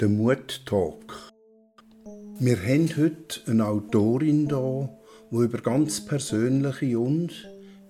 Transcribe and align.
der 0.00 0.08
Mut-Talk. 0.08 1.32
Wir 2.38 2.56
haben 2.56 2.88
heute 2.96 3.40
eine 3.50 3.66
Autorin 3.66 4.46
da, 4.46 4.88
die 5.32 5.36
über 5.36 5.58
ganz 5.58 6.04
persönliche 6.04 6.96
und, 7.00 7.32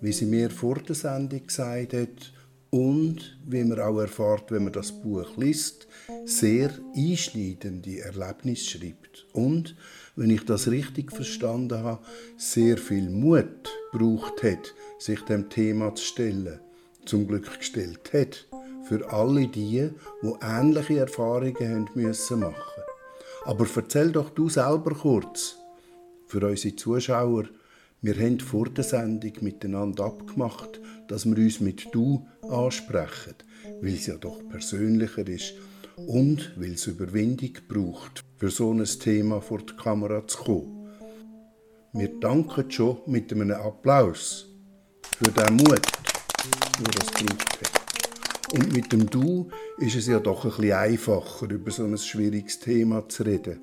wie 0.00 0.12
sie 0.12 0.24
mir 0.24 0.48
vor 0.48 0.76
der 0.76 0.94
Sendung 0.94 1.46
gesagt 1.46 1.92
hat, 1.92 2.32
und, 2.70 3.38
wie 3.46 3.62
man 3.64 3.80
auch 3.80 3.98
erfährt, 3.98 4.50
wenn 4.50 4.64
man 4.64 4.72
das 4.72 4.90
Buch 4.92 5.36
liest, 5.36 5.86
sehr 6.24 6.70
einschneidende 6.96 8.00
Erlebnisse 8.00 8.78
schreibt. 8.78 9.26
Und, 9.34 9.76
wenn 10.16 10.30
ich 10.30 10.44
das 10.46 10.70
richtig 10.70 11.12
verstanden 11.12 11.82
habe, 11.82 12.02
sehr 12.38 12.78
viel 12.78 13.10
Mut 13.10 13.68
braucht 13.92 14.42
hat, 14.42 14.74
sich 14.98 15.20
dem 15.22 15.50
Thema 15.50 15.94
zu 15.94 16.04
stellen, 16.04 16.60
zum 17.04 17.26
Glück 17.26 17.58
gestellt 17.58 18.12
hat 18.14 18.46
für 18.88 19.12
alle 19.12 19.46
die, 19.46 19.90
die 20.22 20.34
ähnliche 20.40 21.00
Erfahrungen 21.00 21.56
haben 21.60 21.88
müssen 21.94 22.40
machen. 22.40 22.82
Aber 23.44 23.66
erzähl 23.76 24.10
doch 24.10 24.30
du 24.30 24.48
selber 24.48 24.94
kurz 24.94 25.56
für 26.26 26.46
unsere 26.46 26.74
Zuschauer. 26.74 27.44
Wir 28.00 28.14
haben 28.14 28.40
vor 28.40 28.68
der 28.70 28.84
Sendung 28.84 29.32
miteinander 29.40 30.04
abgemacht, 30.04 30.80
dass 31.08 31.26
wir 31.26 31.36
uns 31.36 31.60
mit 31.60 31.94
du 31.94 32.26
ansprechen, 32.48 33.34
weil 33.82 33.94
es 33.94 34.06
ja 34.06 34.16
doch 34.16 34.40
persönlicher 34.48 35.26
ist 35.26 35.54
und 35.96 36.52
weil 36.56 36.72
es 36.74 36.86
Überwindung 36.86 37.52
braucht, 37.68 38.24
für 38.36 38.50
so 38.50 38.72
ein 38.72 38.84
Thema 38.84 39.40
vor 39.40 39.58
die 39.58 39.76
Kamera 39.76 40.26
zu 40.26 40.38
kommen. 40.38 40.88
Wir 41.92 42.08
danken 42.20 42.70
schon 42.70 42.98
mit 43.06 43.32
einem 43.32 43.50
Applaus 43.50 44.46
für 45.18 45.30
den 45.30 45.56
Mut, 45.56 45.82
den 46.78 46.84
das 46.84 47.06
braucht 47.06 47.60
hat. 47.62 47.77
Und 48.54 48.72
mit 48.72 48.92
dem 48.92 49.10
Du 49.10 49.50
ist 49.76 49.94
es 49.94 50.06
ja 50.06 50.18
doch 50.20 50.44
ein 50.44 50.50
bisschen 50.50 50.72
einfacher, 50.72 51.50
über 51.50 51.70
so 51.70 51.84
ein 51.84 51.98
schwieriges 51.98 52.58
Thema 52.58 53.06
zu 53.06 53.22
reden. 53.24 53.60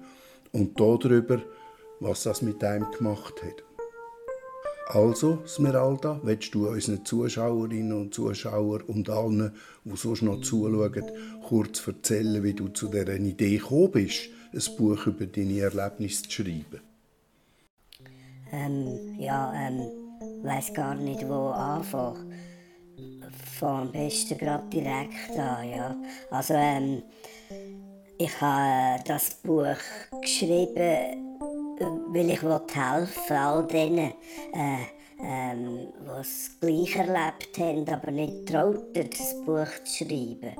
Und 0.51 0.79
darüber, 0.79 1.41
was 1.99 2.23
das 2.23 2.43
mit 2.43 2.63
einem 2.63 2.91
gemacht 2.91 3.33
hat. 3.43 3.63
Also, 4.87 5.39
Smeralda, 5.47 6.19
willst 6.23 6.53
du 6.53 6.67
unseren 6.67 7.03
Zuschauerinnen 7.03 7.93
und 7.93 8.13
Zuschauern 8.13 8.81
und 8.83 9.09
allen, 9.09 9.51
die 9.83 9.97
sonst 9.97 10.21
noch 10.21 10.41
zuschauen, 10.41 11.03
kurz 11.47 11.85
erzählen, 11.87 12.43
wie 12.43 12.53
du 12.53 12.67
zu 12.67 12.87
dieser 12.87 13.15
Idee 13.15 13.57
gekommen 13.57 13.91
bist, 13.91 14.29
ein 14.53 14.75
Buch 14.77 15.07
über 15.07 15.25
deine 15.25 15.61
Erlebnisse 15.61 16.23
zu 16.23 16.43
schreiben? 16.43 16.81
Ähm, 18.51 19.15
ja, 19.17 19.51
ähm, 19.55 19.81
weiß 20.43 20.75
gar 20.75 20.93
nicht, 20.93 21.27
wo 21.27 21.47
anfangen 21.49 22.31
fange 23.55 23.81
am 23.81 23.91
besten 23.91 24.37
gerade 24.37 24.67
direkt 24.69 25.37
an. 25.37 25.69
Ja. 25.69 25.95
Also, 26.29 26.53
ähm, 26.55 27.03
ich 28.17 28.41
habe 28.41 29.03
das 29.05 29.31
Buch 29.43 29.77
geschrieben, 30.21 31.37
weil 32.09 32.29
ich 32.29 32.41
helfen 32.41 33.35
all 33.35 33.67
denen, 33.67 34.13
äh, 34.53 34.85
ähm, 35.21 35.87
die 36.01 36.21
es 36.21 36.57
gleich 36.59 36.95
erlebt 36.95 37.57
haben, 37.57 37.87
aber 37.87 38.11
nicht 38.11 38.47
trauten, 38.47 39.09
das 39.09 39.35
Buch 39.45 39.83
zu 39.83 40.05
schreiben. 40.05 40.55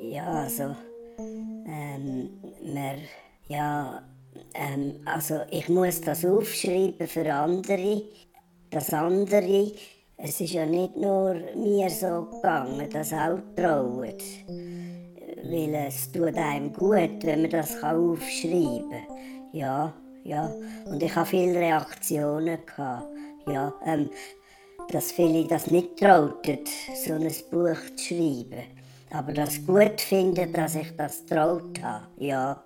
Ja, 0.00 0.26
also, 0.26 0.76
ähm, 1.66 2.30
wir, 2.62 2.98
ja, 3.48 4.02
ähm, 4.54 5.00
also 5.04 5.40
ich 5.50 5.68
muss 5.68 6.00
das 6.00 6.24
aufschreiben 6.24 7.06
für 7.06 7.32
andere, 7.32 8.02
dass 8.70 8.92
andere 8.92 9.72
es 10.24 10.40
ist 10.40 10.52
ja 10.52 10.64
nicht 10.64 10.96
nur 10.96 11.34
mir 11.56 11.90
so 11.90 12.28
gegangen, 12.30 12.88
dass 12.90 13.12
auch 13.12 13.40
trauen. 13.56 14.14
Weil 15.44 15.74
es 15.74 16.12
tut 16.12 16.36
einem 16.36 16.72
gut, 16.72 17.24
wenn 17.24 17.42
man 17.42 17.50
das 17.50 17.82
aufschreiben 17.82 18.88
kann. 18.90 19.50
Ja, 19.52 19.92
ja. 20.22 20.48
Und 20.86 21.02
ich 21.02 21.14
hatte 21.14 21.30
viele 21.30 21.58
Reaktionen. 21.58 22.58
Gehabt. 22.64 23.08
Ja, 23.48 23.74
ähm, 23.84 24.10
dass 24.92 25.10
viele 25.10 25.44
das 25.48 25.70
nicht 25.72 25.98
trauten, 25.98 26.60
so 27.04 27.14
ein 27.14 27.32
Buch 27.50 27.96
zu 27.96 28.14
schreiben. 28.14 28.62
Aber 29.10 29.32
das 29.32 29.66
gut 29.66 30.00
finden, 30.00 30.52
dass 30.52 30.76
ich 30.76 30.96
das 30.96 31.26
traut 31.26 31.82
habe. 31.82 32.06
Ja, 32.18 32.62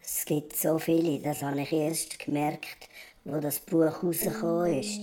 es 0.00 0.24
gibt 0.24 0.54
so 0.54 0.78
viele, 0.78 1.18
das 1.18 1.42
habe 1.42 1.62
ich 1.62 1.72
erst 1.72 2.18
gemerkt, 2.20 2.88
wo 3.24 3.40
das 3.40 3.58
Buch 3.58 4.02
rausgekommen 4.02 4.78
ist, 4.78 5.00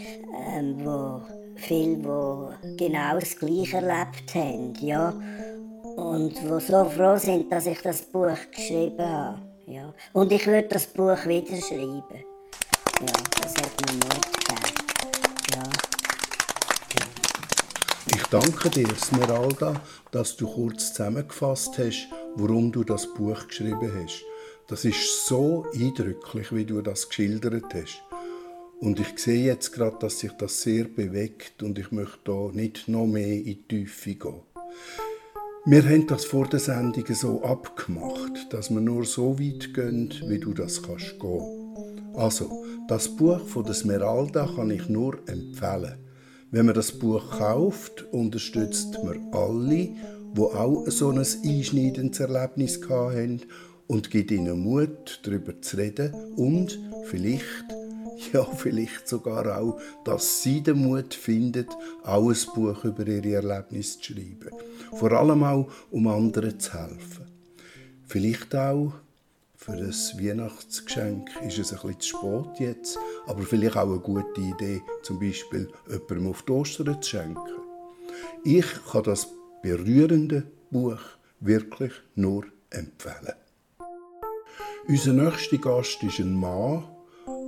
ähm, 0.54 0.78
wo 0.86 1.22
viele, 1.58 2.58
die 2.64 2.78
genau 2.78 3.20
das 3.20 3.36
Gleiche 3.38 3.78
erlebt 3.78 4.34
haben, 4.36 4.74
ja, 4.80 5.14
und 5.96 6.34
die 6.40 6.48
so 6.48 6.86
froh 6.86 7.18
sind, 7.18 7.52
dass 7.52 7.66
ich 7.66 7.82
das 7.82 8.02
Buch 8.04 8.38
geschrieben 8.52 9.00
habe, 9.00 9.40
ja. 9.66 9.94
Und 10.14 10.32
ich 10.32 10.46
würde 10.48 10.68
das 10.68 10.88
Buch 10.88 11.26
wieder 11.26 11.56
schreiben. 11.62 12.24
Ja, 13.00 13.14
das 13.42 13.54
hat 13.56 13.72
mir 13.86 13.94
Mut 13.94 14.24
gegeben, 14.34 14.74
ja. 15.54 15.64
Ich 18.16 18.24
danke 18.28 18.70
dir, 18.70 18.88
Smeralda, 18.96 19.82
dass 20.12 20.36
du 20.36 20.48
kurz 20.48 20.94
zusammengefasst 20.94 21.78
hast, 21.78 22.08
warum 22.36 22.72
du 22.72 22.84
das 22.84 23.08
Buch 23.14 23.48
geschrieben 23.48 23.92
hast. 24.02 24.24
Das 24.68 24.84
ist 24.84 25.26
so 25.26 25.66
eindrücklich, 25.74 26.54
wie 26.54 26.66
du 26.66 26.82
das 26.82 27.08
geschildert 27.08 27.74
hast. 27.74 28.02
Und 28.80 29.00
ich 29.00 29.18
sehe 29.18 29.46
jetzt 29.46 29.72
gerade, 29.72 29.98
dass 30.00 30.20
sich 30.20 30.32
das 30.34 30.62
sehr 30.62 30.84
bewegt 30.84 31.64
und 31.64 31.80
ich 31.80 31.92
möchte 31.92 32.20
da 32.26 32.50
nicht 32.54 32.88
noch 32.88 33.08
mehr 33.08 33.28
in 33.28 33.44
die 33.44 33.64
Tiefe 33.68 34.14
gehen. 34.14 34.42
Wir 35.66 35.84
haben 35.84 36.08
das 36.08 36.26
vor 36.26 36.48
der 36.48 36.60
Sendung 36.60 37.04
so 37.14 37.42
abgemacht, 37.44 38.54
dass 38.54 38.70
wir 38.70 38.80
nur 38.80 39.04
so 39.04 39.40
weit 39.40 39.74
gehen, 39.74 40.14
wie 40.28 40.40
du 40.40 40.54
das 40.54 40.82
kannst 40.82 41.20
gehen. 41.20 42.14
Also, 42.14 42.64
das 42.88 43.10
Buch 43.10 43.46
von 43.48 43.64
der 43.64 43.74
Smeralda 43.74 44.48
kann 44.56 44.70
ich 44.70 44.88
nur 44.88 45.18
empfehlen. 45.28 45.98
Wenn 46.52 46.68
man 46.68 46.76
das 46.76 46.92
Buch 46.94 47.38
kauft, 47.38 48.06
unterstützt 48.14 48.98
man 49.04 49.34
alle, 49.34 49.90
die 50.36 50.40
auch 50.40 50.86
so 50.88 51.10
ein 51.10 51.18
einschneidendes 51.18 52.20
Erlebnis 52.20 52.80
hatten 52.88 53.42
und 53.88 54.12
gibt 54.12 54.32
ihnen 54.32 54.60
Mut, 54.60 55.20
darüber 55.24 55.60
zu 55.62 55.78
reden 55.78 56.14
und 56.36 56.80
vielleicht 57.06 57.77
ja, 58.34 58.44
vielleicht 58.44 59.08
sogar 59.08 59.60
auch, 59.60 59.80
dass 60.04 60.42
sie 60.42 60.62
den 60.62 60.80
Mut 60.80 61.14
findet, 61.14 61.70
auch 62.04 62.30
ein 62.30 62.54
Buch 62.56 62.84
über 62.84 63.06
ihre 63.06 63.36
Erlebnisse 63.36 64.00
zu 64.00 64.14
schreiben. 64.14 64.52
Vor 64.94 65.12
allem 65.12 65.44
auch, 65.44 65.70
um 65.92 66.08
anderen 66.08 66.60
zu 66.60 66.74
helfen. 66.74 67.26
Vielleicht 68.08 68.56
auch 68.56 68.94
für 69.56 69.74
ein 69.74 69.90
Weihnachtsgeschenk 69.90 71.30
ist 71.46 71.58
es 71.58 71.74
ein 71.74 71.80
bisschen 71.80 72.00
zu 72.00 72.18
spät 72.18 72.60
jetzt, 72.60 73.00
aber 73.26 73.42
vielleicht 73.42 73.76
auch 73.76 73.90
eine 73.90 74.00
gute 74.00 74.40
Idee, 74.40 74.82
zum 75.04 75.20
Beispiel 75.20 75.70
jemandem 75.88 76.28
auf 76.28 76.44
die 76.44 76.52
Ostern 76.52 77.02
zu 77.02 77.10
schenken. 77.10 77.42
Ich 78.44 78.66
kann 78.92 79.04
das 79.04 79.28
berührende 79.62 80.44
Buch 80.72 81.00
wirklich 81.40 81.92
nur 82.16 82.46
empfehlen. 82.70 83.36
Unser 84.88 85.14
nächster 85.14 85.58
Gast 85.58 86.02
ist 86.02 86.20
ein 86.20 86.34
Mann, 86.34 86.86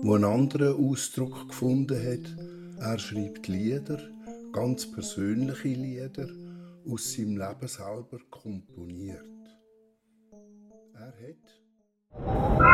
der 0.04 0.14
einen 0.14 0.24
anderen 0.26 0.90
Ausdruck 0.90 1.48
gefunden 1.50 1.98
hat. 1.98 2.36
Er 2.80 3.00
schreibt 3.00 3.48
Lieder, 3.48 4.00
ganz 4.54 4.90
persönliche 4.90 5.68
Lieder, 5.68 6.28
aus 6.90 7.14
seinem 7.14 7.38
Leben 7.38 7.68
selber 7.68 8.20
komponiert. 8.30 9.24
Er 10.94 11.08
hat 11.08 12.69